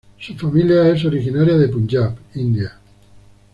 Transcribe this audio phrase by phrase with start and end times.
[0.19, 2.73] Su familia es originaria de Punjab, India.